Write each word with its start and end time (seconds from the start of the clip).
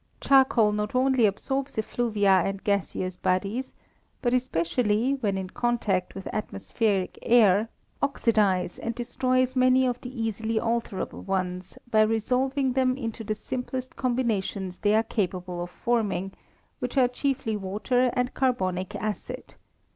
Charcoal 0.19 0.71
not 0.71 0.95
only 0.95 1.27
absorbs 1.27 1.77
effluvia 1.77 2.31
and 2.43 2.63
gaseous 2.63 3.15
bodies, 3.17 3.75
but 4.19 4.33
especially, 4.33 5.13
when 5.13 5.37
in 5.37 5.47
contact 5.51 6.15
with 6.15 6.25
atmospheric 6.33 7.19
air, 7.21 7.69
oxidize, 8.01 8.79
and 8.79 8.95
destroys 8.95 9.55
many 9.55 9.85
of 9.85 10.01
the 10.01 10.09
easily 10.19 10.57
alterable 10.59 11.23
ones, 11.23 11.77
by 11.91 12.01
resolving 12.01 12.73
them 12.73 12.97
into 12.97 13.23
the 13.23 13.35
simplest 13.35 13.95
combinations 13.95 14.79
they 14.79 14.95
are 14.95 15.03
capable 15.03 15.61
of 15.61 15.69
forming, 15.69 16.31
which 16.79 16.97
are 16.97 17.07
chiefly 17.07 17.55
water 17.55 18.09
and 18.15 18.33
carbonic 18.33 18.95
acid. 18.95 19.53